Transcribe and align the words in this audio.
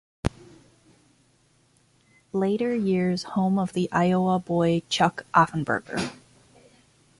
Later 2.33 2.73
years 2.75 3.21
home 3.21 3.59
of 3.59 3.73
the 3.73 3.87
"Iowa 3.91 4.39
Boy" 4.39 4.79
Chuck 4.89 5.27
Offenburger. 5.31 6.11